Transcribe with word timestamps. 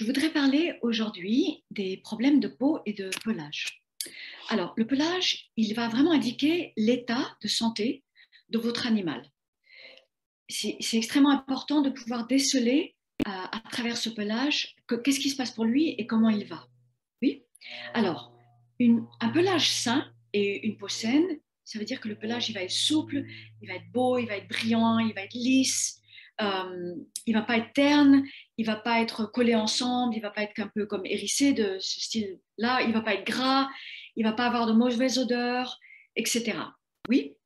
je 0.00 0.06
voudrais 0.06 0.30
parler 0.30 0.78
aujourd'hui 0.80 1.62
des 1.70 1.98
problèmes 1.98 2.40
de 2.40 2.48
peau 2.48 2.80
et 2.86 2.94
de 2.94 3.10
pelage. 3.22 3.84
Alors, 4.48 4.72
le 4.78 4.86
pelage, 4.86 5.50
il 5.58 5.74
va 5.74 5.88
vraiment 5.88 6.12
indiquer 6.12 6.72
l'état 6.78 7.36
de 7.42 7.48
santé 7.48 8.02
de 8.48 8.56
votre 8.56 8.86
animal. 8.86 9.30
C'est 10.48 10.78
extrêmement 10.94 11.30
important 11.30 11.82
de 11.82 11.90
pouvoir 11.90 12.26
déceler 12.26 12.96
euh, 13.28 13.30
à, 13.30 13.62
travers 13.70 13.98
ce 13.98 14.08
pelage 14.08 14.74
qu'est-ce 14.88 15.20
qui 15.20 15.28
se 15.28 15.36
passe 15.36 15.50
pour 15.50 15.66
lui 15.66 15.90
et 15.90 16.06
comment 16.06 16.30
il 16.30 16.46
va. 16.46 16.66
Oui? 17.20 17.44
Alors, 17.92 18.32
un 18.80 19.28
pelage 19.28 19.68
sain 19.68 20.10
et 20.32 20.66
une 20.66 20.78
peau 20.78 20.88
saine, 20.88 21.28
ça 21.64 21.78
veut 21.78 21.84
dire 21.84 22.00
que 22.00 22.08
le 22.08 22.16
pelage, 22.16 22.48
il 22.48 22.54
va 22.54 22.62
être 22.62 22.70
souple, 22.70 23.26
il 23.60 23.68
va 23.68 23.74
être 23.74 23.92
beau, 23.92 24.16
il 24.16 24.26
va 24.26 24.38
être 24.38 24.48
brillant, 24.48 24.98
il 24.98 25.12
va 25.12 25.24
être 25.24 25.34
lisse, 25.34 26.00
euh, 26.40 26.94
il 27.26 27.34
va 27.34 27.42
pas 27.42 27.58
être 27.58 27.72
terne, 27.74 28.24
il 28.60 28.66
va 28.66 28.76
pas 28.76 29.00
être 29.00 29.24
collé 29.24 29.54
ensemble, 29.54 30.14
il 30.14 30.20
va 30.20 30.28
pas 30.28 30.42
être 30.42 30.58
un 30.60 30.68
peu 30.68 30.84
comme 30.84 31.06
hérissé 31.06 31.54
de 31.54 31.78
ce 31.80 31.98
style-là, 31.98 32.82
il 32.82 32.92
va 32.92 33.00
pas 33.00 33.14
être 33.14 33.26
gras, 33.26 33.70
il 34.16 34.24
va 34.24 34.34
pas 34.34 34.44
avoir 34.44 34.66
de 34.66 34.74
mauvaise 34.74 35.18
odeur, 35.18 35.78
etc. 36.14 36.58
Oui. 37.08 37.36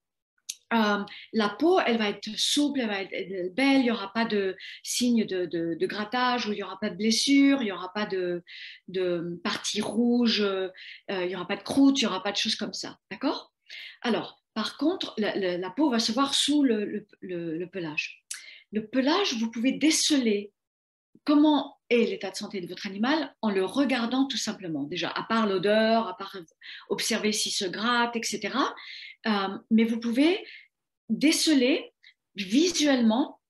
Euh, 0.73 1.05
la 1.33 1.49
peau, 1.51 1.79
elle 1.79 1.99
va 1.99 2.09
être 2.09 2.29
souple, 2.37 2.81
elle 2.81 2.89
va 2.89 3.03
être 3.03 3.55
belle, 3.55 3.77
il 3.77 3.85
n'y 3.85 3.91
aura 3.93 4.13
pas 4.13 4.25
de 4.25 4.57
signes 4.83 5.25
de, 5.25 5.87
grattage, 5.87 6.49
ou 6.49 6.53
il 6.53 6.57
n'y 6.57 6.65
aura 6.65 6.81
pas 6.81 6.91
de 6.91 6.97
blessure, 6.97 7.63
il 7.63 7.67
n'y 7.67 7.73
aura 7.73 7.93
pas 7.93 8.07
de, 8.07 8.43
de 8.89 9.41
parties 9.45 9.83
rouges, 9.83 10.41
euh, 10.41 10.69
il 11.09 11.29
n'y 11.29 11.37
aura 11.37 11.47
pas 11.47 11.57
de 11.57 11.63
croûte, 11.63 12.01
il 12.01 12.07
n'y 12.07 12.09
aura 12.09 12.25
pas 12.25 12.33
de 12.33 12.37
choses 12.37 12.57
comme 12.57 12.75
ça. 12.75 12.99
D'accord? 13.09 13.53
Alors, 14.03 14.43
par 14.53 14.79
contre, 14.79 15.15
la, 15.17 15.71
peau 15.71 15.91
va 15.91 16.01
se 16.01 16.11
voir 16.11 16.35
sous 16.35 16.65
le 16.65 17.07
pelage 17.73 18.25
le 18.75 18.87
pelage, 18.87 19.35
vous 19.35 19.51
pouvez 19.51 19.73
déceler 19.73 20.53
comment 21.23 21.79
est 21.91 22.05
l'état 22.05 22.31
de 22.31 22.37
santé 22.37 22.61
de 22.61 22.67
votre 22.67 22.87
animal 22.87 23.35
en 23.41 23.51
le 23.51 23.65
regardant 23.65 24.27
tout 24.27 24.37
simplement. 24.37 24.85
Déjà, 24.85 25.11
à 25.11 25.23
part 25.25 25.47
l'odeur, 25.47 26.09
à 26.09 26.17
part 26.17 26.37
observer 26.89 27.33
s'il 27.33 27.53
se 27.53 27.65
gratte, 27.65 28.17
etc. 28.17 28.57
Euh, 29.27 29.31
mais 29.71 29.85
vous 29.85 30.01
pouvez 30.01 30.45
déceler 31.09 31.93
visuellement 32.35 33.41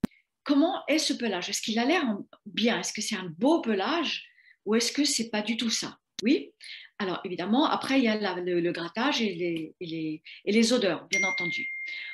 comment 0.42 0.84
est 0.88 0.98
ce 0.98 1.14
pelage. 1.14 1.48
Est-ce 1.48 1.62
qu'il 1.62 1.78
a 1.78 1.84
l'air 1.84 2.04
bien? 2.46 2.80
Est-ce 2.80 2.92
que 2.92 3.00
c'est 3.00 3.16
un 3.16 3.32
beau 3.38 3.60
pelage? 3.60 4.28
Ou 4.66 4.74
est-ce 4.74 4.92
que 4.92 5.04
c'est 5.04 5.30
pas 5.30 5.42
du 5.42 5.56
tout 5.56 5.70
ça? 5.70 5.98
Oui. 6.22 6.52
Alors 6.98 7.20
évidemment, 7.24 7.66
après 7.66 7.98
il 7.98 8.04
y 8.04 8.08
a 8.08 8.16
le, 8.16 8.72
grattage 8.72 9.20
et 9.20 9.34
les, 9.34 10.22
et 10.44 10.52
les 10.52 10.72
odeurs, 10.72 11.06
bien 11.08 11.24
entendu. 11.24 11.66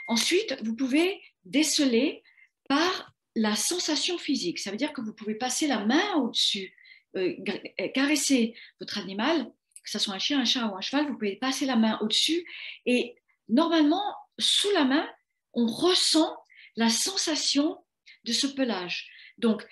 Ensuite, 0.09 0.57
vous 0.65 0.75
pouvez 0.75 1.21
déceler 1.45 2.23
par 2.69 3.13
la 3.37 3.57
sensation 3.57 4.19
physique. 4.19 4.59
Ça 4.59 4.71
veut 4.71 4.77
dire 4.77 4.93
que 4.93 5.01
vous 5.01 5.13
pouvez 5.13 5.35
passer 5.35 5.67
la 5.67 5.85
main 5.85 6.15
au-dessus, 6.17 6.75
euh, 7.17 7.35
euh, 7.81 7.89
caresser 7.95 8.55
votre 8.81 8.99
animal, 8.99 9.51
que 9.85 9.91
ce 9.91 9.99
soit 9.99 10.15
un 10.15 10.19
chien, 10.19 10.41
un 10.41 10.45
chat 10.45 10.67
ou 10.67 10.77
un 10.77 10.81
cheval, 10.81 11.07
vous 11.07 11.15
pouvez 11.15 11.37
passer 11.37 11.67
la 11.67 11.77
main 11.77 11.99
au-dessus 12.01 12.45
et 12.87 13.17
normalement, 13.49 14.15
sous 14.39 14.71
la 14.73 14.85
main, 14.85 15.09
on 15.55 15.67
ressent 15.67 16.37
la 16.77 16.89
sensation 16.89 17.79
de 18.25 18.33
ce 18.33 18.47
pelage. 18.47 19.09
Donc, 19.39 19.67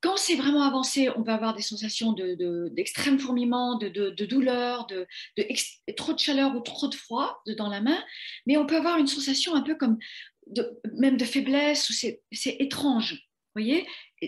quand 0.00 0.16
c'est 0.16 0.34
vraiment 0.34 0.62
avancé, 0.62 1.10
on 1.10 1.22
peut 1.22 1.30
avoir 1.30 1.54
des 1.54 1.62
sensations 1.62 2.12
d'extrême 2.12 3.18
de, 3.18 3.22
fourmillement, 3.22 3.76
de, 3.76 4.24
douleur, 4.24 4.86
de, 4.86 5.06
trop 5.94 6.14
de 6.14 6.18
chaleur 6.18 6.56
ou 6.56 6.60
trop 6.60 6.88
de 6.88 6.94
froid 6.94 7.42
dans 7.58 7.68
la 7.68 7.82
main, 7.82 8.02
mais 8.46 8.56
on 8.56 8.66
peut 8.66 8.76
avoir 8.76 8.96
une 8.96 9.06
sensation 9.06 9.54
un 9.54 9.60
peu 9.60 9.74
comme 9.74 9.98
même 10.94 11.16
de 11.16 11.24
faiblesse, 11.24 11.92
c'est 12.32 12.56
étrange. 12.58 13.28
Voyez? 13.54 13.86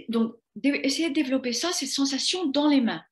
Donc, 0.09 0.35
essayez 0.65 1.09
de 1.09 1.15
développer 1.15 1.53
ça, 1.53 1.73
cette 1.73 1.89
sensation 1.89 2.47
dans 2.47 2.69
les 2.69 2.81
mains. 2.81 3.05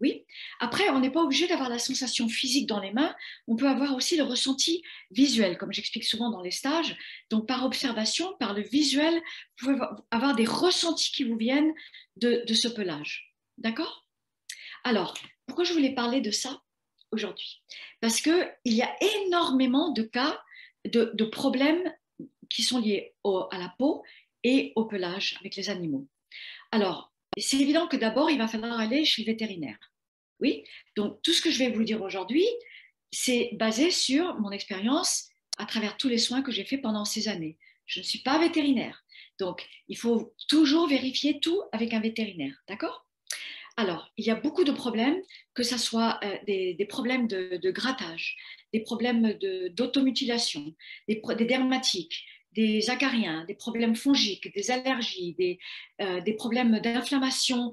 Oui? 0.00 0.24
Après, 0.60 0.88
on 0.90 1.00
n'est 1.00 1.10
pas 1.10 1.22
obligé 1.22 1.46
d'avoir 1.46 1.68
la 1.68 1.78
sensation 1.78 2.28
physique 2.28 2.66
dans 2.66 2.80
les 2.80 2.92
mains. 2.92 3.14
On 3.46 3.56
peut 3.56 3.68
avoir 3.68 3.94
aussi 3.94 4.16
le 4.16 4.24
ressenti 4.24 4.82
visuel, 5.10 5.56
comme 5.56 5.72
j'explique 5.72 6.04
souvent 6.04 6.30
dans 6.30 6.42
les 6.42 6.50
stages. 6.50 6.96
Donc, 7.30 7.46
par 7.46 7.64
observation, 7.64 8.34
par 8.40 8.54
le 8.54 8.62
visuel, 8.62 9.14
vous 9.60 9.66
pouvez 9.66 9.86
avoir 10.10 10.34
des 10.34 10.44
ressentis 10.44 11.12
qui 11.12 11.24
vous 11.24 11.36
viennent 11.36 11.72
de, 12.16 12.44
ce 12.52 12.68
pelage. 12.68 13.34
D'accord? 13.58 14.06
Alors, 14.82 15.14
pourquoi 15.46 15.64
je 15.64 15.72
voulais 15.72 15.94
parler 15.94 16.20
de 16.20 16.32
ça 16.32 16.60
aujourd'hui? 17.12 17.62
Parce 18.00 18.20
qu'il 18.20 18.52
y 18.64 18.82
a 18.82 18.96
énormément 19.26 19.92
de 19.92 20.02
cas 20.02 20.42
de 20.84 21.24
problèmes 21.24 21.94
qui 22.48 22.62
sont 22.62 22.80
liés 22.80 23.14
à 23.24 23.58
la 23.58 23.74
peau 23.78 24.02
et 24.42 24.72
au 24.76 24.84
pelage 24.84 25.36
avec 25.40 25.56
les 25.56 25.70
animaux. 25.70 26.06
Alors, 26.72 27.12
c'est 27.38 27.58
évident 27.58 27.88
que 27.88 27.96
d'abord, 27.96 28.30
il 28.30 28.38
va 28.38 28.48
falloir 28.48 28.78
aller 28.78 29.04
chez 29.04 29.22
le 29.22 29.32
vétérinaire. 29.32 29.78
Oui, 30.40 30.64
donc 30.96 31.22
tout 31.22 31.32
ce 31.32 31.40
que 31.40 31.50
je 31.50 31.58
vais 31.58 31.70
vous 31.70 31.84
dire 31.84 32.02
aujourd'hui, 32.02 32.46
c'est 33.12 33.50
basé 33.54 33.90
sur 33.90 34.38
mon 34.40 34.50
expérience 34.50 35.28
à 35.58 35.66
travers 35.66 35.96
tous 35.96 36.08
les 36.08 36.18
soins 36.18 36.42
que 36.42 36.52
j'ai 36.52 36.64
faits 36.64 36.82
pendant 36.82 37.04
ces 37.04 37.28
années. 37.28 37.56
Je 37.86 38.00
ne 38.00 38.04
suis 38.04 38.20
pas 38.20 38.38
vétérinaire, 38.38 39.04
donc 39.38 39.66
il 39.88 39.96
faut 39.96 40.34
toujours 40.48 40.88
vérifier 40.88 41.38
tout 41.40 41.62
avec 41.72 41.94
un 41.94 42.00
vétérinaire, 42.00 42.56
d'accord? 42.68 43.06
Alors, 43.76 44.12
il 44.16 44.24
y 44.24 44.30
a 44.30 44.36
beaucoup 44.36 44.62
de 44.62 44.70
problèmes, 44.70 45.20
que 45.52 45.64
ce 45.64 45.78
soit 45.78 46.20
euh, 46.22 46.36
des, 46.46 46.86
problèmes 46.88 47.26
de, 47.26 47.70
grattage, 47.70 48.36
des 48.72 48.80
problèmes 48.80 49.36
d'automutilation, 49.70 50.74
des, 51.08 51.20
dermatiques, 51.44 52.24
des 52.54 52.90
acariens, 52.90 53.44
des 53.44 53.54
problèmes 53.54 53.96
fongiques, 53.96 54.52
des 54.54 54.70
allergies, 54.70 55.34
des, 55.34 55.58
euh, 56.00 56.20
des 56.20 56.34
problèmes 56.34 56.78
d'inflammation 56.80 57.72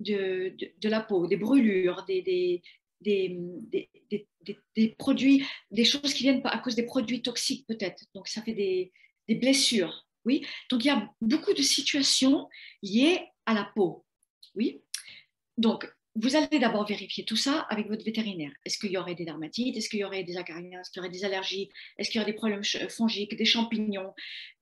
de, 0.00 0.54
de, 0.80 0.88
la 0.88 1.00
peau, 1.00 1.26
des 1.26 1.36
brûlures, 1.36 2.04
des, 2.06 2.22
des, 2.22 2.62
des, 3.00 4.88
produits, 4.98 5.44
des 5.70 5.84
choses 5.84 6.14
qui 6.14 6.24
viennent 6.24 6.42
à 6.44 6.58
cause 6.58 6.74
des 6.74 6.84
produits 6.84 7.22
toxiques 7.22 7.66
peut-être. 7.66 8.04
Donc 8.14 8.28
ça 8.28 8.42
fait 8.42 8.54
des, 8.54 8.92
blessures. 9.28 10.06
Oui. 10.24 10.44
Donc 10.70 10.84
il 10.84 10.88
y 10.88 10.90
a 10.90 11.10
beaucoup 11.20 11.52
de 11.52 11.62
situations 11.62 12.48
liées 12.82 13.20
à 13.46 13.54
la 13.54 13.70
peau. 13.74 14.04
Oui. 14.54 14.80
Donc 15.58 15.90
vous 16.20 16.34
allez 16.34 16.58
d'abord 16.58 16.84
vérifier 16.84 17.24
tout 17.24 17.36
ça 17.36 17.60
avec 17.70 17.86
votre 17.86 18.04
vétérinaire. 18.04 18.50
Est-ce 18.64 18.78
qu'il 18.78 18.90
y 18.90 18.98
aurait 18.98 19.14
des 19.14 19.24
dermatites? 19.24 19.76
Est-ce 19.76 19.88
qu'il 19.88 20.00
y 20.00 20.04
aurait 20.04 20.24
des 20.24 20.36
acariens? 20.36 20.80
Est-ce 20.80 20.90
qu'il 20.90 20.98
y 20.98 21.00
aurait 21.00 21.12
des 21.12 21.24
allergies? 21.24 21.70
Est-ce 21.96 22.10
qu'il 22.10 22.18
y 22.18 22.22
aurait 22.22 22.32
des 22.32 22.36
problèmes 22.36 22.64
fongiques, 22.88 23.36
des 23.36 23.44
champignons, 23.44 24.12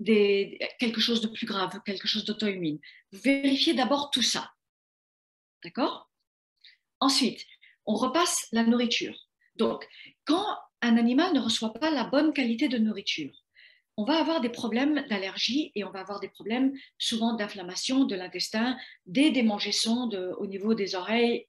quelque 0.05 1.01
chose 1.01 1.23
de 1.23 1.29
plus 1.29 1.47
grave, 1.47 1.81
quelque 1.87 2.07
chose 2.07 2.27
d'auto-immune? 2.27 2.79
Vous 3.13 3.21
vérifiez 3.21 3.73
d'abord 3.73 4.11
tout 4.11 4.23
ça. 4.23 4.51
D'accord? 5.65 6.11
Ensuite, 7.01 7.43
on 7.87 7.95
repasse 7.95 8.49
la 8.53 8.65
nourriture. 8.65 9.17
Donc, 9.57 9.89
quand 10.25 10.45
un 10.83 10.99
animal 10.99 11.33
ne 11.33 11.41
reçoit 11.41 11.73
pas 11.73 11.91
la 11.91 12.05
bonne 12.05 12.35
qualité 12.35 12.69
de 12.69 12.79
nourriture, 12.79 13.33
on 13.97 14.05
va 14.05 14.19
avoir 14.19 14.41
des 14.41 14.51
problèmes 14.51 15.07
d'allergie 15.09 15.73
et 15.75 15.85
on 15.85 15.91
va 15.91 16.01
avoir 16.01 16.21
des 16.21 16.29
problèmes 16.29 16.73
souvent 16.99 17.33
d'inflammation 17.35 18.05
de 18.05 18.15
l'intestin, 18.15 18.77
des 19.07 19.31
démangeaisons 19.31 20.11
au 20.39 20.47
niveau 20.47 20.75
des 20.75 20.95
oreilles 20.95 21.47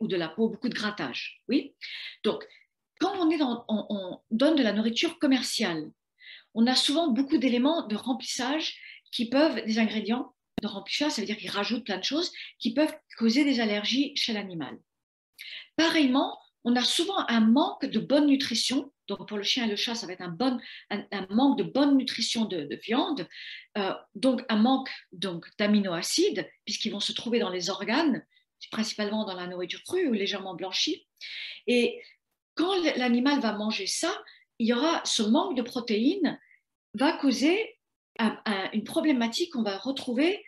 ou 0.00 0.06
de 0.06 0.16
la 0.16 0.28
peau, 0.28 0.48
beaucoup 0.48 0.68
de 0.68 0.74
grattage. 0.74 1.42
Oui. 1.48 1.74
Donc, 2.22 2.46
quand 3.00 3.14
on, 3.16 3.64
on, 3.68 4.20
donne 4.30 4.56
de 4.56 4.62
la 4.62 4.72
nourriture 4.72 5.18
commerciale, 5.18 5.90
on 6.54 6.66
a 6.66 6.74
souvent 6.74 7.08
beaucoup 7.08 7.38
d'éléments 7.38 7.86
de 7.86 7.96
remplissage 7.96 8.76
qui 9.12 9.28
peuvent, 9.28 9.64
des 9.64 9.78
ingrédients 9.78 10.34
de 10.62 10.66
remplissage, 10.66 11.12
ça 11.12 11.20
veut 11.20 11.26
dire 11.26 11.36
qu'ils 11.36 11.50
rajoutent 11.50 11.84
plein 11.84 11.98
de 11.98 12.04
choses, 12.04 12.32
qui 12.58 12.74
peuvent 12.74 12.94
causer 13.16 13.44
des 13.44 13.60
allergies 13.60 14.12
chez 14.16 14.32
l'animal. 14.32 14.76
Pareillement, 15.76 16.38
on 16.64 16.74
a 16.76 16.82
souvent 16.82 17.24
un 17.28 17.40
manque 17.40 17.86
de 17.86 18.00
bonne 18.00 18.26
nutrition. 18.26 18.92
Donc 19.08 19.26
pour 19.26 19.38
le 19.38 19.42
chien 19.42 19.64
et 19.64 19.68
le 19.68 19.76
chat, 19.76 19.94
ça 19.94 20.06
va 20.06 20.12
être 20.12 20.22
un, 20.22 21.26
manque 21.30 21.58
de 21.58 21.64
bonne 21.64 21.96
nutrition 21.96 22.44
de, 22.44 22.68
viande, 22.84 23.26
euh, 23.78 23.92
donc 24.14 24.42
un 24.48 24.56
manque 24.56 24.90
donc 25.12 25.46
d'aminoacides 25.58 26.48
puisqu'ils 26.64 26.90
vont 26.90 27.00
se 27.00 27.12
trouver 27.12 27.38
dans 27.38 27.50
les 27.50 27.70
organes, 27.70 28.24
principalement 28.70 29.24
dans 29.24 29.34
la 29.34 29.46
nourriture 29.46 29.82
crue 29.82 30.08
ou 30.08 30.12
légèrement 30.12 30.54
blanchie. 30.54 31.06
Et 31.66 32.00
quand 32.54 32.74
l'animal 32.96 33.40
va 33.40 33.52
manger 33.52 33.86
ça, 33.86 34.12
il 34.58 34.66
y 34.66 34.72
aura 34.72 35.02
ce 35.04 35.22
manque 35.22 35.56
de 35.56 35.62
protéines 35.62 36.38
va 36.94 37.12
causer 37.12 37.78
une 38.72 38.84
problématique 38.84 39.52
qu'on 39.52 39.62
va 39.62 39.78
retrouver 39.78 40.44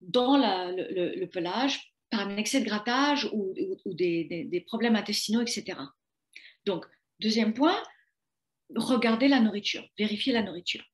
dans 0.00 0.36
le, 0.36 1.24
pelage 1.26 1.94
par 2.10 2.20
un 2.20 2.36
excès 2.36 2.60
de 2.60 2.64
grattage 2.64 3.28
ou, 3.32 3.54
des, 3.86 4.64
problèmes 4.66 4.96
intestinaux, 4.96 5.40
etc. 5.40 5.78
Donc, 6.66 6.84
deuxième 7.20 7.54
point, 7.54 7.80
regardez 8.76 9.28
la 9.28 9.40
nourriture, 9.40 9.86
vérifiez 9.98 10.32
la 10.32 10.42
nourriture. 10.42 10.84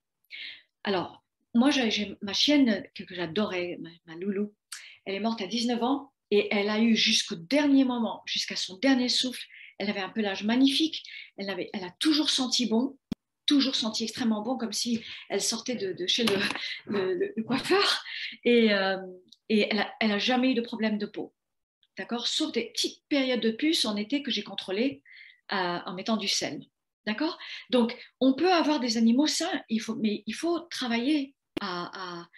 Alors, 0.85 1.25
moi, 1.55 1.71
j'ai 1.71 2.17
ma 2.23 2.33
chienne 2.33 2.85
que 2.95 3.03
j'adorais, 3.15 3.79
ma, 4.07 4.15
loulou, 4.17 4.55
elle 5.05 5.15
est 5.15 5.21
morte 5.21 5.41
à 5.41 5.47
19 5.47 5.83
ans 5.83 6.13
et 6.31 6.49
elle 6.51 6.69
a 6.69 6.81
eu 6.81 6.95
jusqu'au 6.95 7.37
dernier 7.37 7.85
moment, 7.85 8.23
jusqu'à 8.27 8.57
son 8.57 8.77
dernier 8.79 9.09
souffle, 9.09 9.45
elle 9.79 9.91
avait 9.91 10.01
un 10.01 10.11
pelage 10.11 10.45
magnifique, 10.45 11.03
elle, 11.37 11.51
avait, 11.51 11.71
elle 11.73 11.85
a 11.85 11.95
toujours 11.99 12.31
senti 12.31 12.67
bon, 12.67 12.99
toujours 13.47 13.75
senti 13.75 14.05
extrêmement 14.05 14.43
bon, 14.43 14.59
comme 14.59 14.73
si 14.73 15.03
elle 15.29 15.41
sortait 15.41 15.75
de, 15.75 16.07
chez 16.07 16.25
le, 16.87 17.43
coiffeur. 17.43 18.05
Et, 18.45 18.73
euh, 18.73 18.99
elle 19.49 19.87
n'a 20.03 20.19
jamais 20.19 20.51
eu 20.51 20.55
de 20.55 20.61
problème 20.61 20.99
de 20.99 21.07
peau. 21.07 21.35
d'accord? 21.97 22.27
Sauf 22.27 22.53
des 22.53 22.67
petites 22.67 23.03
périodes 23.09 23.41
de 23.41 23.51
puce 23.51 23.87
en 23.87 23.97
été 23.97 24.23
que 24.23 24.31
j'ai 24.31 24.43
contrôlées 24.43 25.03
euh, 25.53 25.79
en 25.87 25.95
mettant 25.95 26.19
du 26.19 26.29
sel. 26.29 26.61
D'accord? 27.09 27.39
Donc, 27.71 27.97
on 28.21 28.35
peut 28.35 28.53
avoir 28.53 28.81
des 28.81 28.99
animaux 28.99 29.27
sains, 29.27 29.63
il 29.71 29.81
faut, 29.81 29.95
mais 29.95 30.23
il 30.27 30.35
faut 30.35 30.61
travailler 30.61 31.35
à, 31.63 32.29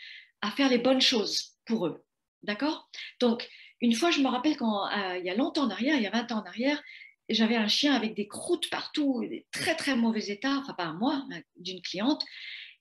faire 0.54 0.68
les 0.68 0.78
bonnes 0.78 1.00
choses 1.00 1.56
pour 1.66 1.88
eux. 1.88 2.04
D'accord? 2.44 2.88
Donc, 3.18 3.48
une 3.80 3.94
fois, 3.94 4.12
je 4.12 4.20
me 4.20 4.28
rappelle 4.28 4.56
quand, 4.56 4.86
euh, 4.86 5.18
il 5.18 5.24
y 5.24 5.30
a 5.30 5.34
longtemps 5.34 5.64
en 5.64 5.70
arrière, 5.70 5.96
il 5.96 6.02
y 6.02 6.06
a 6.06 6.10
20 6.10 6.30
ans 6.30 6.42
en 6.42 6.46
arrière, 6.46 6.80
j'avais 7.28 7.56
un 7.56 7.66
chien 7.66 7.94
avec 7.94 8.14
des 8.14 8.28
croûtes 8.28 8.70
partout, 8.70 9.24
des 9.28 9.44
très 9.50 9.74
très 9.74 9.96
mauvais 9.96 10.28
état, 10.28 10.58
enfin 10.58 10.74
pas 10.74 10.92
moi, 10.92 11.26
d'une 11.56 11.82
cliente. 11.82 12.24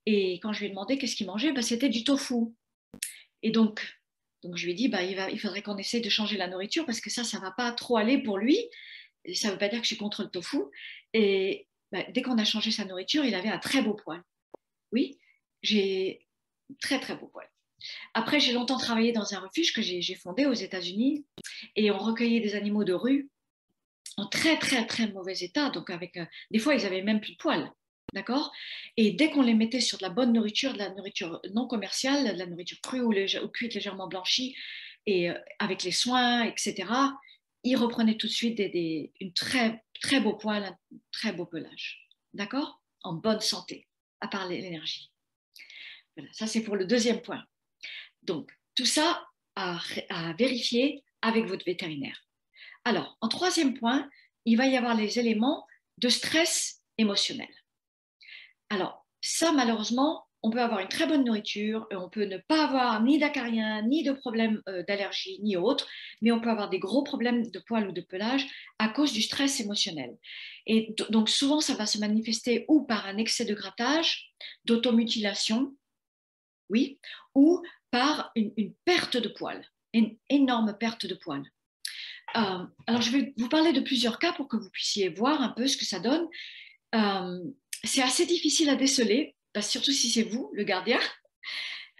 Et 0.05 0.35
quand 0.43 0.53
je 0.53 0.59
lui 0.59 0.67
ai 0.67 0.69
demandé 0.69 0.99
qu'est-ce 0.99 1.15
qu'il 1.15 1.25
mangeait, 1.25 1.53
bah, 1.53 1.63
c'était 1.63 1.89
du 1.89 2.03
tofu. 2.03 2.53
Et 3.41 3.49
donc, 3.49 3.81
donc 4.43 4.57
je 4.57 4.65
lui 4.65 4.73
ai 4.73 4.75
dit, 4.75 4.89
bah, 4.89 5.01
il, 5.01 5.15
va, 5.15 5.31
il 5.31 5.39
faudrait 5.39 5.63
qu'on 5.63 5.77
essaye 5.77 6.01
de 6.01 6.09
changer 6.09 6.37
la 6.37 6.47
nourriture 6.47 6.85
parce 6.85 7.01
que 7.01 7.09
ça, 7.09 7.23
ça 7.23 7.37
ne 7.37 7.41
va 7.41 7.51
pas 7.51 7.71
trop 7.71 7.97
aller 7.97 8.21
pour 8.21 8.37
lui. 8.37 8.59
Et 9.25 9.33
ça 9.33 9.47
ne 9.47 9.53
veut 9.53 9.57
pas 9.57 9.69
dire 9.69 9.79
que 9.79 9.85
je 9.85 9.89
suis 9.89 9.97
contre 9.97 10.21
le 10.21 10.29
tofu. 10.29 10.59
Et 11.13 11.67
bah, 11.91 12.03
dès 12.13 12.21
qu'on 12.21 12.37
a 12.37 12.45
changé 12.45 12.71
sa 12.71 12.85
nourriture, 12.85 13.25
il 13.25 13.35
avait 13.35 13.49
un 13.49 13.57
très 13.57 13.81
beau 13.81 13.93
poil. 13.93 14.21
Oui, 14.91 15.17
j'ai 15.61 16.27
très 16.81 16.99
très 16.99 17.15
beau 17.15 17.27
poil. 17.27 17.49
Après, 18.13 18.39
j'ai 18.39 18.51
longtemps 18.51 18.77
travaillé 18.77 19.11
dans 19.11 19.33
un 19.33 19.39
refuge 19.39 19.73
que 19.73 19.81
j'ai 19.81 20.15
fondé 20.15 20.45
aux 20.45 20.53
États-Unis 20.53 21.25
et 21.75 21.91
on 21.91 21.97
recueillait 21.97 22.41
des 22.41 22.55
animaux 22.55 22.83
de 22.83 22.93
rue 22.93 23.29
en 24.17 24.27
très 24.27 24.57
très 24.57 24.85
très 24.85 25.07
mauvais 25.07 25.37
état. 25.39 25.69
Donc 25.69 25.89
avec 25.89 26.17
euh, 26.17 26.25
des 26.51 26.59
fois, 26.59 26.75
ils 26.75 26.85
avaient 26.85 27.01
même 27.01 27.21
plus 27.21 27.33
de 27.33 27.37
poils. 27.37 27.71
D'accord? 28.13 28.51
Et 28.97 29.11
dès 29.11 29.29
qu'on 29.29 29.43
les 29.43 29.53
mettait 29.53 29.81
sur 29.81 29.99
de 29.99 30.03
la 30.03 30.09
bonne 30.09 30.33
nourriture, 30.33 30.73
de 30.73 30.79
la 30.79 30.89
nourriture 30.89 31.39
non 31.53 31.67
commerciale, 31.67 32.33
de 32.33 32.39
la 32.39 32.47
nourriture 32.47 32.79
crue 32.81 33.01
ou, 33.01 33.13
cuite 33.49 33.75
légèrement 33.75 34.07
blanchie, 34.07 34.55
et 35.05 35.29
euh, 35.29 35.35
avec 35.59 35.83
les 35.83 35.91
soins, 35.91 36.43
etc., 36.43 36.87
ils 37.63 37.75
reprenaient 37.75 38.17
tout 38.17 38.25
de 38.25 38.31
suite 38.31 38.57
des, 38.57 39.11
une 39.19 39.33
très, 39.33 39.83
très 40.01 40.19
beau 40.19 40.35
poil, 40.35 40.75
très 41.11 41.33
beau 41.33 41.45
pelage. 41.45 42.07
D'accord? 42.33 42.81
En 43.03 43.13
bonne 43.13 43.41
santé, 43.41 43.87
à 44.21 44.27
part 44.27 44.47
l'énergie. 44.47 45.11
Voilà, 46.15 46.31
ça 46.33 46.47
c'est 46.47 46.63
pour 46.63 46.75
le 46.75 46.85
deuxième 46.85 47.21
point. 47.21 47.43
Donc, 48.21 48.51
tout 48.75 48.85
ça 48.85 49.25
à, 49.55 49.79
à 50.09 50.33
vérifier 50.33 51.03
avec 51.21 51.45
votre 51.45 51.65
vétérinaire. 51.65 52.25
Alors, 52.85 53.17
en 53.21 53.27
troisième 53.27 53.77
point, 53.77 54.09
il 54.45 54.57
va 54.57 54.67
y 54.67 54.77
avoir 54.77 54.95
les 54.95 55.19
éléments 55.19 55.65
de 55.97 56.09
stress 56.09 56.81
émotionnel. 56.97 57.49
Alors, 58.69 59.05
ça, 59.21 59.51
malheureusement, 59.51 60.28
on 60.41 60.51
peut 60.51 60.61
avoir 60.61 60.79
une 60.79 60.87
très 60.87 61.05
bonne 61.05 61.25
nourriture, 61.25 61.87
et 61.91 61.95
on 61.95 62.09
peut 62.09 62.23
ne 62.23 62.37
pas 62.37 62.65
avoir 62.65 63.01
ni 63.03 63.19
d'acarien, 63.19 63.81
ni 63.81 64.03
de 64.03 64.13
problème 64.13 64.61
euh, 64.69 64.83
d'allergie, 64.87 65.39
ni 65.41 65.57
autre, 65.57 65.87
mais 66.21 66.31
on 66.31 66.39
peut 66.39 66.49
avoir 66.49 66.69
des 66.69 66.79
gros 66.79 67.03
problèmes 67.03 67.49
de 67.49 67.59
poils 67.59 67.87
ou 67.87 67.91
de 67.91 68.01
pelage 68.01 68.47
à 68.79 68.89
cause 68.89 69.11
du 69.11 69.21
stress 69.21 69.59
émotionnel. 69.59 70.17
Et 70.65 70.95
donc 71.09 71.29
souvent, 71.29 71.59
ça 71.59 71.73
va 71.75 71.85
se 71.85 71.97
manifester 71.97 72.65
ou 72.67 72.83
par 72.83 73.05
un 73.05 73.17
excès 73.17 73.45
de 73.45 73.53
grattage, 73.53 74.31
d'automutilation, 74.65 75.75
oui, 76.69 76.99
ou 77.35 77.61
par 77.91 78.31
une, 78.35 78.73
perte 78.85 79.17
de 79.17 79.27
poils, 79.27 79.65
une 79.93 80.17
énorme 80.29 80.77
perte 80.79 81.05
de 81.05 81.15
poils. 81.15 81.49
Euh, 82.37 82.65
alors, 82.85 83.01
je 83.01 83.11
vais 83.11 83.33
vous 83.37 83.49
parler 83.49 83.73
de 83.73 83.81
plusieurs 83.81 84.19
cas 84.19 84.33
pour 84.33 84.47
que 84.47 84.55
vous 84.55 84.69
puissiez 84.69 85.09
voir 85.09 85.41
un 85.41 85.49
peu 85.49 85.67
ce 85.67 85.77
que 85.77 85.85
ça 85.85 85.99
donne. 85.99 86.27
Euh, 86.95 87.39
c'est 87.83 88.03
assez 88.03 88.25
difficile 88.25 88.69
à 88.69 88.75
déceler, 88.75 89.35
surtout 89.61 89.91
si 89.91 90.09
c'est 90.09 90.23
vous, 90.23 90.49
le 90.53 90.63
gardien. 90.63 90.99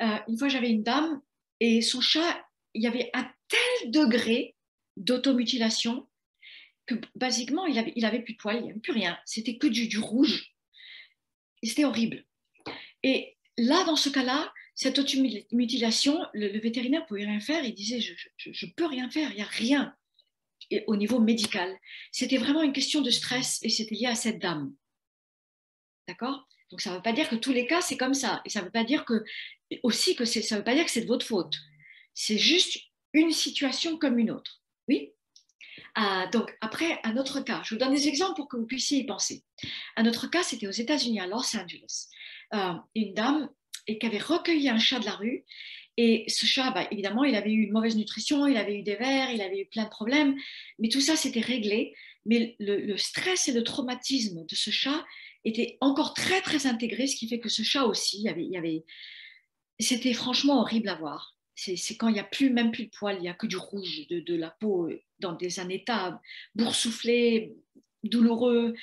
Euh, 0.02 0.18
une 0.28 0.38
fois, 0.38 0.48
j'avais 0.48 0.70
une 0.70 0.84
dame 0.84 1.22
et 1.60 1.82
son 1.82 2.02
chat, 2.02 2.46
il 2.74 2.84
y 2.84 2.88
avait 2.88 3.10
un 3.14 3.30
tel 3.48 3.92
degré 3.92 4.56
d'automutilation 4.96 6.08
que 6.86 6.96
basiquement, 7.16 7.66
il 7.66 7.78
avait, 7.78 7.94
il 7.96 8.06
avait 8.06 8.22
plus 8.22 8.34
de 8.34 8.38
poils, 8.38 8.58
il 8.58 8.64
n'y 8.64 8.72
avait 8.72 8.80
plus 8.80 8.94
rien. 8.94 9.20
C'était 9.26 9.58
que 9.58 9.68
du, 9.68 9.88
du 9.88 10.00
rouge. 10.00 10.54
C'était 11.62 11.86
horrible. 11.86 12.26
Et 13.04 13.38
là, 13.58 13.84
dans 13.84 13.96
ce 13.96 14.10
cas-là, 14.10 14.54
cette 14.76 14.98
automutilation, 14.98 16.26
le, 16.34 16.48
le, 16.48 16.60
vétérinaire 16.60 17.02
ne 17.02 17.06
pouvait 17.06 17.26
rien 17.26 17.42
faire. 17.42 17.64
Il 17.66 17.76
disait, 17.76 18.00
je 18.00 18.66
ne 18.66 18.72
peux 18.72 18.86
rien 18.86 19.10
faire, 19.10 19.30
il 19.32 19.36
n'y 19.36 19.42
a 19.42 19.46
rien 19.46 19.96
au 20.88 20.96
niveau 20.96 21.20
médical. 21.20 21.78
C'était 22.12 22.38
vraiment 22.38 22.62
une 22.62 22.74
question 22.74 23.02
de 23.02 23.10
stress 23.10 23.60
et 23.64 23.70
c'était 23.70 23.96
lié 23.96 24.06
à 24.08 24.16
cette 24.16 24.40
dame. 24.40 24.74
D'accord? 26.08 26.49
Donc 26.72 26.82
ça 26.82 26.92
ne 26.92 26.96
veut 26.96 27.02
pas 27.02 27.14
dire 27.14 27.30
que 27.30 27.36
tous 27.36 27.52
les 27.52 27.68
cas 27.68 27.82
c'est 27.82 27.98
comme 27.98 28.14
ça. 28.14 28.42
Et 28.46 28.50
ça 28.50 28.60
ne 28.60 28.66
veut 28.66 28.72
pas 28.72 28.84
dire 28.84 29.06
que 29.06 29.24
aussi 29.84 30.16
que 30.16 30.26
ça 30.26 30.58
veut 30.58 30.64
pas 30.64 30.76
dire 30.76 30.86
que 30.86 30.92
c'est 30.92 31.02
de 31.02 31.08
votre 31.08 31.26
faute. 31.26 31.56
C'est 32.14 32.38
juste 32.38 32.80
une 33.14 33.32
situation 33.32 33.98
comme 33.98 34.20
une 34.20 34.32
autre. 34.32 34.62
Oui? 34.88 35.12
Ah, 35.96 36.28
donc 36.32 36.56
après, 36.62 37.00
un 37.04 37.18
autre 37.18 37.40
cas, 37.42 37.62
je 37.64 37.74
vous 37.74 37.80
donne 37.80 37.94
des 37.94 38.08
exemples 38.08 38.36
pour 38.36 38.48
que 38.48 38.58
vous 38.58 38.66
puissiez 38.66 39.00
y 39.00 39.06
penser. 39.06 39.44
Un 39.96 40.06
autre 40.06 40.28
cas, 40.28 40.44
c'était 40.44 40.68
aux 40.68 40.72
États-Unis, 40.72 41.20
à 41.20 41.28
Los 41.28 41.56
Angeles. 41.58 42.08
Euh, 42.54 42.74
une 42.96 43.14
dame 43.14 43.50
qui 43.88 44.06
avait 44.06 44.20
recueilli 44.20 44.70
un 44.70 44.78
chat 44.78 45.00
de 45.00 45.06
la 45.06 45.16
rue 45.16 45.46
et 46.02 46.24
ce 46.30 46.46
chat, 46.46 46.72
bah, 46.72 46.88
évidemment, 46.92 47.26
il 47.26 47.36
avait 47.36 47.52
eu 47.52 47.64
une 47.64 47.74
mauvaise 47.74 47.98
nutrition, 47.98 48.48
il 48.48 48.56
avait 48.56 48.80
eu 48.80 48.84
des 48.84 48.96
vers, 48.96 49.32
il 49.32 49.42
avait 49.42 49.60
eu 49.60 49.66
plein 49.66 49.84
de 49.84 49.90
problèmes, 49.90 50.34
mais 50.80 50.88
tout 50.88 51.02
ça 51.02 51.18
s'était 51.18 51.42
réglé. 51.42 51.94
Mais 52.26 52.56
le, 52.60 52.96
stress 52.96 53.50
et 53.50 53.52
le 53.52 53.66
traumatisme 53.66 54.46
de 54.46 54.56
ce 54.56 54.70
chat 54.70 55.04
était 55.46 55.78
encore 55.82 56.14
très, 56.14 56.42
très 56.42 56.68
intégré, 56.68 57.08
ce 57.08 57.16
qui 57.16 57.28
fait 57.28 57.40
que 57.40 57.50
ce 57.50 57.64
chat 57.64 57.86
aussi, 57.86 58.22
y 58.22 58.30
avait, 58.30 58.86
c'était 59.80 60.14
franchement 60.14 60.62
horrible 60.62 60.90
à 60.90 60.96
voir. 60.96 61.36
C'est 61.56 61.98
quand 61.98 62.08
il 62.08 62.14
n'y 62.14 62.20
a 62.20 62.24
plus, 62.24 62.50
même 62.50 62.72
plus 62.72 62.86
de 62.86 62.90
poils, 62.90 63.18
il 63.18 63.22
n'y 63.22 63.30
a 63.30 63.34
que 63.34 63.48
du 63.48 63.58
rouge, 63.58 64.08
de, 64.08 64.36
la 64.36 64.50
peau, 64.50 64.90
dans 65.20 65.34
des, 65.34 65.60
un 65.60 65.68
état 65.68 66.22
boursouflé, 66.56 67.54
douloureux, 68.04 68.76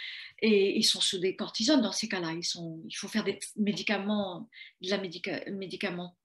et 0.42 0.76
ils 0.76 0.84
sont 0.84 1.00
sous 1.00 1.18
des 1.18 1.36
cortisones 1.36 1.80
dans 1.80 1.92
ces 1.92 2.08
cas-là. 2.08 2.34
Il 2.34 2.96
faut 2.96 3.08
faire 3.08 3.24
des 3.24 3.38
médicaments, 3.56 4.50
de 4.82 4.90
la 4.90 4.98
médicament 4.98 6.16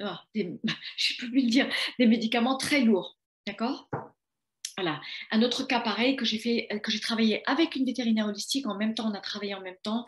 ah, 0.00 0.24
peux 0.34 0.58
plus 1.30 1.42
le 1.42 1.50
dire, 1.50 1.68
des 1.98 2.06
médicaments 2.06 2.56
très 2.56 2.82
lourds. 2.82 3.18
D'accord? 3.46 3.88
Voilà. 4.80 5.00
Un 5.32 5.42
autre 5.42 5.64
cas 5.64 5.80
pareil 5.80 6.14
que 6.14 6.24
j'ai 6.24 6.38
fait, 6.38 6.68
que 6.84 6.92
j'ai 6.92 7.00
travaillé 7.00 7.42
avec 7.50 7.74
une 7.74 7.84
vétérinaire 7.84 8.26
holistique 8.26 8.64
en 8.68 8.76
même 8.76 8.94
temps, 8.94 9.10
on 9.10 9.14
a 9.14 9.20
travaillé 9.20 9.52
en 9.54 9.60
même 9.60 9.76
temps 9.82 10.06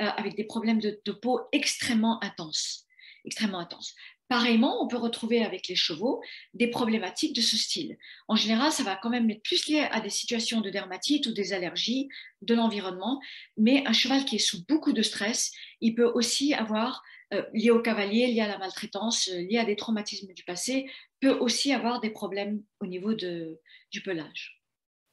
euh, 0.00 0.06
avec 0.16 0.36
des 0.36 0.44
problèmes 0.44 0.80
de, 0.80 1.10
peau 1.10 1.40
extrêmement 1.50 2.22
intenses, 2.22 2.86
extrêmement 3.24 3.58
intenses. 3.58 3.96
Pareillement, 4.32 4.82
on 4.82 4.88
peut 4.88 4.96
retrouver 4.96 5.44
avec 5.44 5.68
les 5.68 5.76
chevaux 5.76 6.22
des 6.54 6.68
problématiques 6.68 7.36
de 7.36 7.42
ce 7.42 7.58
style. 7.58 7.98
En 8.28 8.34
général, 8.34 8.72
ça 8.72 8.82
va 8.82 8.96
quand 8.96 9.10
même 9.10 9.28
être 9.28 9.42
plus 9.42 9.66
lié 9.66 9.80
à 9.90 10.00
des 10.00 10.08
situations 10.08 10.62
de 10.62 10.70
dermatite 10.70 11.26
ou 11.26 11.34
des 11.34 11.52
allergies 11.52 12.08
de 12.40 12.54
l'environnement, 12.54 13.20
mais 13.58 13.86
un 13.86 13.92
cheval 13.92 14.24
qui 14.24 14.36
est 14.36 14.38
sous 14.38 14.64
beaucoup 14.64 14.94
de 14.94 15.02
stress, 15.02 15.52
il 15.82 15.94
peut 15.94 16.10
aussi 16.14 16.54
avoir 16.54 17.02
euh, 17.34 17.44
lié 17.52 17.70
au 17.70 17.82
cavalier, 17.82 18.26
lié 18.28 18.40
à 18.40 18.48
la 18.48 18.56
maltraitance, 18.56 19.28
euh, 19.28 19.42
lié 19.42 19.58
à 19.58 19.66
des 19.66 19.76
traumatismes 19.76 20.32
du 20.32 20.44
passé, 20.44 20.90
peut 21.20 21.36
aussi 21.36 21.74
avoir 21.74 22.00
des 22.00 22.08
problèmes 22.08 22.62
au 22.80 22.86
niveau 22.86 23.12
de, 23.12 23.60
du 23.90 24.00
pelage. 24.00 24.62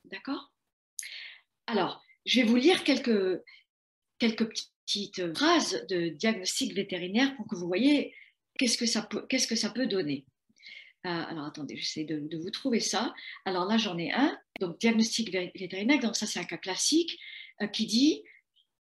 D'accord? 0.06 0.54
Alors, 1.68 2.02
je 2.26 2.40
vais 2.40 2.48
vous 2.48 2.56
lire 2.56 2.86
quelques, 2.86 3.44
quelques 4.18 4.48
petites 4.48 5.36
phrases 5.36 5.86
de 5.90 6.08
diagnostic 6.08 6.74
vétérinaire 6.74 7.36
pour 7.36 7.50
que 7.50 7.58
vous 7.58 7.68
voyez 7.68 8.14
qu'est-ce 8.60 8.78
que 8.78 9.56
ça 9.56 9.70
peut, 9.70 9.88
donner? 9.88 10.26
Euh, 11.06 11.10
alors 11.10 11.46
attendez, 11.46 11.78
j'essaie 11.78 12.04
de, 12.04 12.20
de, 12.20 12.38
vous 12.38 12.52
trouver 12.52 12.80
ça. 12.80 13.14
Alors 13.46 13.66
là, 13.66 13.78
j'en 13.78 13.98
ai 13.98 14.12
un. 14.12 14.38
Donc, 14.60 14.80
diagnostic 14.80 15.32
vétérinaire, 15.32 16.00
donc 16.00 16.16
ça 16.16 16.28
c'est 16.28 16.40
un 16.40 16.44
cas 16.44 16.58
classique 16.58 17.18
qui 17.74 17.86
dit, 17.86 18.24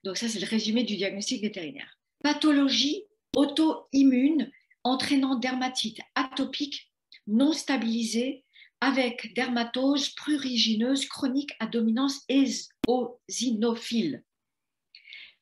donc 0.03 0.17
ça 0.17 0.27
c'est 0.27 0.39
le 0.39 0.47
résumé 0.47 0.83
du 0.83 0.97
diagnostic 0.97 1.41
vétérinaire. 1.41 1.97
Pathologie 2.23 3.05
auto-immune 3.35 4.51
entraînant 4.83 5.35
dermatite 5.35 5.99
atopique 6.15 6.91
non 7.27 7.53
stabilisée 7.53 8.43
avec 8.81 9.33
dermatose 9.35 10.09
prurigineuse 10.09 11.05
chronique 11.05 11.53
à 11.59 11.67
dominance 11.67 12.25
éosinophile. 12.27 14.23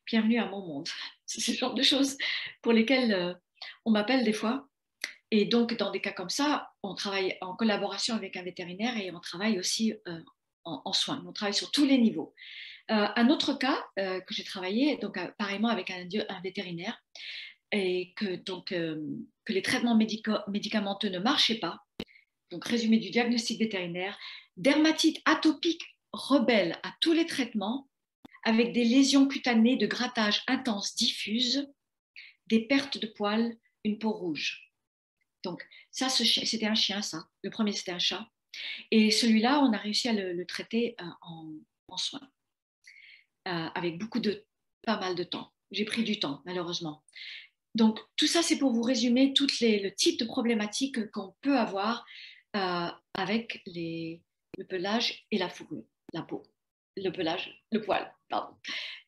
Bienvenue 0.06 0.40
à 0.40 0.48
mon 0.48 0.66
monde. 0.66 0.90
C'est 1.26 1.42
ce 1.42 1.52
genre 1.54 1.74
de 1.74 1.84
choses 1.84 2.18
pour 2.62 2.74
lesquelles 2.74 3.14
euh, 3.14 3.34
on 3.86 3.92
m'appelle 3.92 4.24
des 4.24 4.34
fois. 4.34 4.68
Et 5.32 5.46
donc, 5.46 5.78
dans 5.78 5.92
des 5.92 6.02
cas 6.02 6.12
comme 6.12 6.30
ça, 6.30 6.72
on 6.82 6.96
travaille 6.96 7.38
en 7.42 7.56
collaboration 7.56 8.16
avec 8.16 8.36
un 8.36 8.44
vétérinaire 8.44 8.98
et 8.98 9.12
on 9.12 9.20
travaille 9.20 9.60
aussi 9.60 9.94
euh, 10.08 10.20
en, 10.64 10.94
soins. 10.94 11.24
On 11.28 11.34
travaille 11.34 11.54
sur 11.54 11.72
tous 11.72 11.86
les 11.86 12.00
niveaux. 12.00 12.34
Euh, 12.90 13.08
un 13.16 13.30
autre 13.30 13.54
cas 13.54 13.78
que 13.96 14.34
j'ai 14.34 14.44
travaillé, 14.44 14.98
donc 14.98 15.20
pareillement 15.38 15.68
avec 15.70 15.92
un, 15.92 16.08
vétérinaire, 16.44 17.00
et 17.72 18.14
que, 18.16 18.36
donc, 18.36 18.72
euh, 18.72 19.00
que 19.46 19.54
les 19.54 19.62
traitements 19.62 19.98
médicamenteux 20.48 21.10
ne 21.10 21.20
marchaient 21.20 21.60
pas. 21.60 21.80
Donc, 22.52 22.66
résumé 22.66 22.98
du 22.98 23.12
diagnostic 23.12 23.60
vétérinaire, 23.60 24.18
dermatite 24.58 25.22
atopique 25.26 25.84
rebelle 26.12 26.80
à 26.84 26.92
tous 27.02 27.14
les 27.14 27.26
traitements, 27.26 27.88
avec 28.44 28.74
des 28.74 28.84
lésions 28.84 29.28
cutanées 29.28 29.78
de 29.78 29.86
grattage 29.86 30.44
intense 30.48 30.96
diffuse, 30.96 31.68
des 32.50 32.66
pertes 32.68 32.98
de 32.98 33.08
poils, 33.08 33.56
une 33.84 34.00
peau 34.00 34.12
rouge. 34.12 34.72
Donc, 35.44 35.66
ça, 35.92 36.10
c'était 36.10 36.66
un 36.66 36.76
chien, 36.76 37.02
ça. 37.02 37.30
Le 37.44 37.50
premier, 37.50 37.72
c'était 37.72 37.92
un 37.92 38.00
chat. 38.00 38.28
Et 38.92 39.12
celui-là, 39.12 39.62
on 39.62 39.72
a 39.72 39.78
réussi 39.78 40.10
à 40.10 40.14
le, 40.14 40.46
traiter 40.46 40.96
euh, 41.00 41.06
en, 41.22 41.98
soins, 41.98 42.30
euh, 43.48 43.68
avec 43.76 43.98
beaucoup 43.98 44.20
de, 44.20 44.46
pas 44.82 45.00
mal 45.00 45.16
de 45.16 45.24
temps. 45.24 45.54
J'ai 45.72 45.86
pris 45.86 46.04
du 46.04 46.20
temps, 46.20 46.42
malheureusement. 46.46 47.04
Donc, 47.76 48.00
tout 48.18 48.28
ça, 48.28 48.42
c'est 48.42 48.58
pour 48.58 48.74
vous 48.74 48.82
résumer 48.82 49.34
tout 49.34 49.48
le 49.62 49.90
type 49.90 50.20
de 50.20 50.26
problématiques 50.26 51.12
qu'on 51.12 51.36
peut 51.42 51.58
avoir 51.58 52.06
euh, 52.56 52.90
avec 53.14 53.62
le 53.66 54.64
pelage 54.68 55.26
et 55.32 55.38
la 55.38 55.50
fourrure, 55.50 55.86
la 56.14 56.24
peau, 56.24 56.44
le 56.98 57.12
pelage, 57.12 57.64
le 57.72 57.82
poil, 57.82 58.12
pardon. 58.28 58.56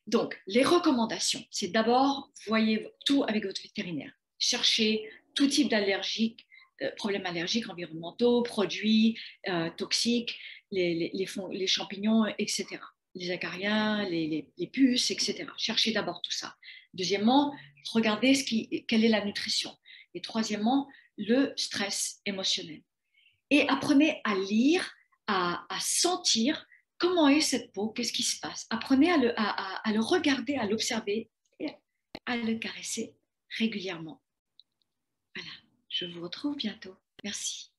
Donc, 0.08 0.40
les 0.48 0.64
recommandations, 0.64 1.44
c'est 1.52 1.70
d'abord, 1.70 2.32
voyez 2.48 2.88
tout 3.06 3.24
avec 3.28 3.46
votre 3.46 3.62
vétérinaire. 3.62 4.12
Cherchez 4.40 5.10
tout 5.36 5.48
type 5.48 5.70
d'allergiques, 5.70 6.46
euh, 6.82 6.90
problèmes 6.98 7.26
allergiques 7.26 7.70
environnementaux, 7.70 8.42
produits 8.42 9.18
euh, 9.48 9.70
toxiques, 9.78 10.40
les, 10.72 11.26
champignons, 11.68 12.26
etc. 12.38 12.66
Les 13.14 13.32
acariens, 13.32 14.08
les, 14.10 14.70
puces, 14.72 15.12
etc. 15.12 15.46
Cherchez 15.58 15.92
d'abord 15.92 16.22
tout 16.22 16.32
ça. 16.32 16.56
Deuxièmement, 16.94 17.54
regardez 17.92 18.34
ce 18.34 18.44
qui, 18.44 18.86
quelle 18.88 19.06
est 19.06 19.10
la 19.10 19.24
nutrition. 19.24 19.76
Et 20.14 20.22
troisièmement, 20.22 20.88
le 21.18 21.54
stress 21.56 22.20
émotionnel. 22.26 22.82
Et 23.50 23.68
apprenez 23.68 24.22
à 24.24 24.36
lire, 24.36 24.94
à, 25.28 25.66
sentir 25.80 26.66
comment 27.02 27.28
est 27.28 27.42
cette 27.42 27.74
peau, 27.74 27.90
qu'est-ce 27.90 28.14
qui 28.14 28.22
se 28.22 28.40
passe? 28.40 28.68
Apprenez 28.70 29.12
à 29.12 29.18
le, 29.18 30.00
regarder, 30.00 30.56
à 30.56 30.68
l'observer 30.68 31.32
et 31.60 31.72
à 32.28 32.38
le 32.38 32.60
caresser 32.60 33.16
régulièrement. 33.58 34.22
Voilà, 35.36 35.52
je 35.90 36.06
vous 36.06 36.22
retrouve 36.22 36.56
bientôt. 36.56 36.96
Merci. 37.24 37.71